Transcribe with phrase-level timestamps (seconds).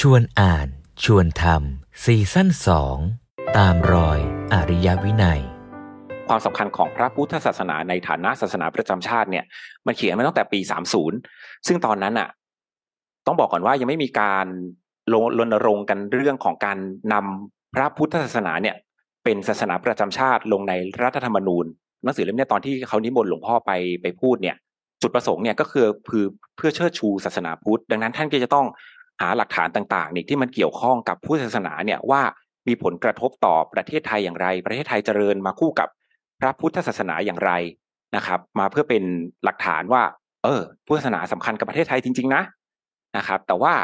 [0.00, 0.68] ชวนอ่าน
[1.04, 2.96] ชวนทำซีซั่นสอง
[3.58, 4.18] ตามรอย
[4.52, 5.40] อริยวินัย
[6.28, 9.44] ความสำคัญของพระพุทธศาสนาในฐานะศาสนาประจำชาติเนี่ย
[9.86, 10.60] มันเขียนมาตั้งแต่ปี
[11.12, 12.28] 30 ซึ่งตอนนั้นอะ
[13.26, 14.46] ต้องบอกก่อนว่ายังไม่มีการ
[15.38, 16.78] รณรงค์กันเรื่องของการ
[17.12, 18.76] นำพระพุทธศาสนาเนี่ย
[19.24, 20.72] เป็นศาสนาประจำชาติลงใน
[21.02, 21.64] รัฐธรรมนูญ
[22.02, 23.72] หนังสือเล่มนี้ตอนที่เขานิมนต์หลวงพ่อไป
[24.02, 24.56] ไปพูดเนี่ย
[25.02, 28.66] จุดประสงค์เนี่ยก็คือเพื่อเชิดชูศาสนาพุทธ ดังนั้นท่านก็จะต้อง
[29.20, 32.22] หาหลักฐานต่างๆนี่ที่มันเกี่ยวข้องกับพุทธศาสนาเนี่ยว่า
[32.68, 35.88] มีผลกระทบต่อประเทศไทยอย่างไร ประเทศไทยเจริญมาคู่กับ
[36.40, 37.52] พระพุทธศาสนาอย่างไร
[38.16, 39.02] นะครับ มาเพื่อเป็น
[39.44, 40.02] หลักฐานว่า
[40.44, 42.42] เออพุทธศาสนาสำคัญกับประเทศไทยจริง ๆ นะ
[43.16, 43.74] นะครับ แต่ว่า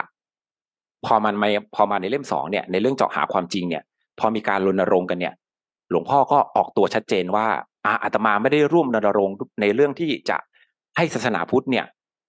[1.07, 3.83] พอมันมาพอมาในเล่มสองเนี่ยในเรื่องเจาะหาความจริงเนี่ย
[4.19, 5.35] พอมีการรณรงค์กันเนี่ย
[5.91, 7.47] หลวงพ่อก็ออกตัวชัดเจนว่า
[8.03, 10.37] อาตมาไม่ได้ร่วมรณรงค์ในเรื่องที่จะ
[10.97, 11.85] ให้ศาสนาพุทธเนี่ย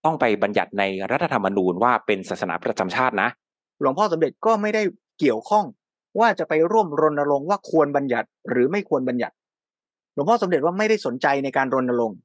[0.06, 3.30] ต้องไปบัญญัติในรัฐธรรมนูญว่าเป็นศาสนาประจำชาตินะ
[3.82, 4.82] หลวงพ่อสมเด็จก็ไม่ได้
[5.20, 5.66] เกี่ยวข้อง
[6.20, 9.36] ว่าจะไปร่วมรณรงค์ว่าควรบัญญัติหรือไม่ควรบัญญัติ
[10.14, 12.18] หลวงพ่อสมเด็จว่าไม่ได้สนใจในการรณรงค์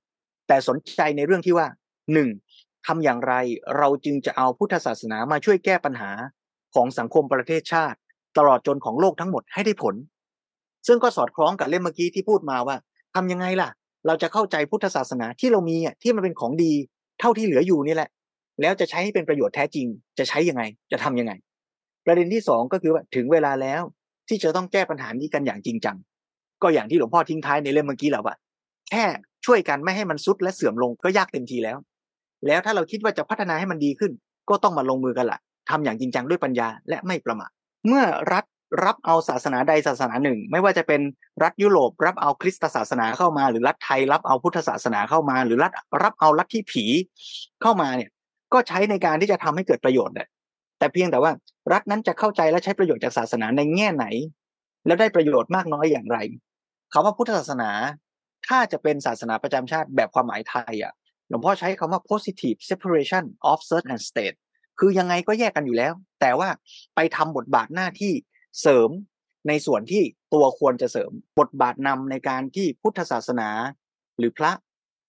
[0.48, 1.66] แต่สนใจในเรื่องที่ว่า
[2.12, 2.28] หนึ่ง
[2.86, 3.34] ทำอย่างไร
[3.78, 6.10] เราจึงจะเอาพุทธศาสนามาช่วยแก้ปัญหา
[6.74, 7.98] ของสังคมประเทศชาติ
[8.38, 9.94] ตลอดจนของโลกทั้งหมดให้ได้ผล
[10.86, 12.76] ซึ่งก็สอดคล้องกับเล่มเมื่อกี้ที่พูดมาว่า
[13.14, 13.70] ทำยังไงล่ะ
[14.06, 16.72] เราจะเข้าใจพุทธศาสนาที่เรามีอะที่มันเป็นของดี
[17.20, 18.10] เท่าที่เหลืออยู่นี่แหละ
[18.60, 19.86] แล้วจะใช้ให้เป็นประโยชน์แท้จริง
[20.18, 21.32] จะใช้ยังไง จะทํำยังไง
[22.06, 23.82] ประเด็นที่สองก็คือว่าถึงเวลาแล้ว
[24.28, 25.96] ที่จะต้องแก้ปัญหานี้กันอย่างจริงจัง
[26.62, 28.34] ก็อย่างที่หลวงพ่อทิ้งท้ายในเล่มเมื่อกี้แล้วว่า
[28.90, 29.04] แค่
[29.46, 31.78] ช่วยกันไม่ให้มันซุดและเสื่อมลงก็ยากเต็มทีแล้ว
[32.46, 34.12] แล้วถ้าเราคิดว่าจะพัฒนาให้มันดีขึ้น
[34.50, 35.38] ก็ต้องมาลงมือกันละ
[35.70, 37.50] ทำอย่างจริงจังด้วยปัญญาและไม่ประมาท
[37.86, 38.44] เมื่อรัฐ
[38.84, 41.00] รับเอาศาสนาใดศาสนาหนึ่ง ไม่ว่าจะเป็น
[41.42, 46.84] รัฐยุโรป รับเอาคริสตศาสนาเข้ามา หรือรัฐไทยรับเอาพุทธศาสนาเข้ามา หรือรัฐรับเอาลัทธิผี
[47.62, 48.10] เข้ามาเนี่ย
[48.52, 50.14] ก็ใช้ในการที่จะทำให้เกิดประโยชน์
[50.78, 51.32] แต่เพียงแต่ว่า
[51.72, 54.06] รัฐนั้นจะเข้าใจและใช้ประโยชน์จากศาสนาในแง่ไหน
[54.86, 56.18] แล้วได้ประโยชน์มากน้อยอย่างไร
[56.92, 57.70] คาว่าพุทธศาสนา
[58.48, 60.92] ถ้าจะเป็นศาสนาประจำชาติแบบความหมายไทยอะ
[61.28, 64.36] หลวงพ่อใช้คำว่า positive separation of church and state
[64.78, 66.48] คือยังไงก็แยกกันอยู่แล้ว แต่ว่า
[66.96, 68.12] ไปทำบทบาทหน้าที่
[68.60, 68.90] เสริม
[69.48, 70.02] ในส่วนที่
[70.34, 73.48] ตัวควรจะเสริมบทบาทนำในการที่พุทธศาสนา
[74.18, 74.50] หรือพระ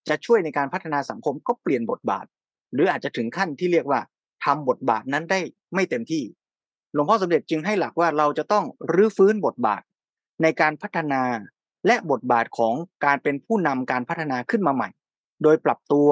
[0.10, 2.26] จะช่วยในการพัฒนาสังคมก็เปลี่ยนบทบาท
[2.74, 4.02] หรืออาจจะถึงขั้นที่เรียกว่า
[4.46, 5.40] ทำบทบาทนั้นได้
[5.74, 6.24] ไม่เต็มที่
[6.94, 9.82] หลวงพ่อสมเด็จจึงให้หลักว่าเราจะต้องรื้อฟื้นบทบาท
[10.42, 11.22] ในการพัฒนา
[11.88, 12.76] และบทบาทของ
[13.06, 14.90] การเป็นผู้นำการพัฒนาขึ้นมาใหม่
[15.44, 16.10] โดยปรับตัว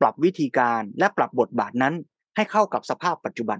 [0.00, 1.94] ปรับวิธีการและปรับบทบาทนั้น
[2.36, 3.58] ให้เข้ากับสภาพปัจจุบัน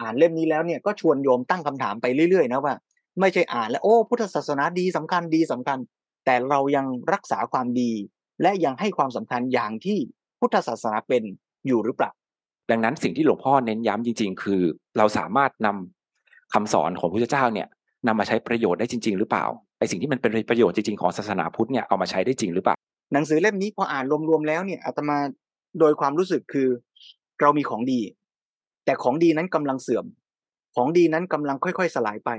[0.00, 2.74] อ่านเล่มนี้แล้วเนี่ยก็ชวนโยมตั้งคำถามไปเรื่อยๆนะว่า
[3.20, 5.78] ไม่ใช่อ่านแล้วโอ้พุทธศาสนาดีสำคัญดีสำคัญ
[6.24, 7.90] แต่เรายังรักษาความดี
[8.42, 9.98] และยังให้ความสำคัญอย่างที่
[10.40, 11.22] พุทธศาสนาเป็น
[11.66, 12.10] อยู่หรือเปล่า
[12.70, 14.62] ดังนั้นสิ่งที่หลวงพ่อเน้นย้ำจริง ๆ คือ
[14.98, 17.68] เราสามารถนำคำสอนของพระเจ้าเนี่ย
[18.06, 19.44] นำมาใช้ประโยชน์ได้จริง ๆ หรือเปล่า
[19.78, 22.74] ไอสิ่งที่มันเป็นประโยชน์จริงๆของศาสนาพุทธเนี่ยเอามาใช้ได้จริงหรือเปล่า
[23.12, 25.18] หนังสือเล่มนี้พออ่านรวมๆแล้วเนี่ยอาตมา
[25.80, 26.68] โดยความรู้สึกคือ
[27.40, 28.00] เรามีของดี
[28.86, 30.06] แต่ของดีนั้นกำลังเสื่อม
[30.76, 32.30] ของดีนั้นกำลังค่อย ๆ สลายไป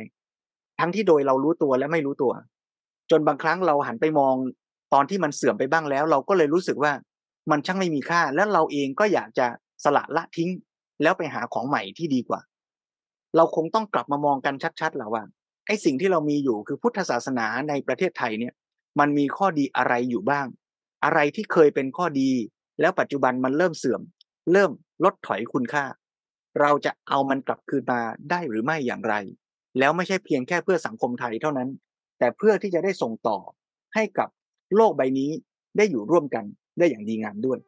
[0.79, 2.33] ทั้งที่โดยเรารู้ตัวและไม่รู้ตัว
[3.11, 4.35] จนบางครั้งเราหันไปมอง
[4.93, 6.93] ตอนที่มันเสื่อมไปบ้างแล้ว เราก็เลยรู้สึกว่า
[7.51, 9.47] มันช่างไม่มีค่า และเราเองก็อยากจะ
[9.83, 10.49] สละละทิ้ง
[11.01, 12.41] แล้วไปหาของใหม่ที่ดีกว่า
[13.35, 15.23] เราคงต้องกลับมามองกันชัดๆแล้วว่า
[15.67, 18.53] ไอ้สิ่งที่เรามีอยู่คือพุทธศาสนาในประเทศไทยเนี่ย
[18.99, 20.47] มันมีข้อดีอะไรอยู่บ้าง
[21.03, 22.29] อะไรที่เคยเป็นข้อดี
[22.81, 24.01] แล้วปัจจุบันมันเริ่มเสื่อม
[24.51, 24.71] เริ่ม
[25.03, 25.83] ลดถอยคุณค่า
[26.59, 27.99] เราจะเอามันกลับคืนมา
[28.31, 29.15] ได้หรือไม่อย่างไร
[29.79, 31.69] แล้วไม่ใช่เพียงแค่เพื่อสังคมไทยเท่านั้น
[32.19, 33.37] แต่เพื่อที่จะได้ส่งต่อ
[33.95, 34.29] ให้กับ
[34.75, 35.29] โลกใบนี้
[35.77, 36.45] ได้อยู่ร่วมกัน
[36.77, 37.59] ได้อย่างดีงามด้วย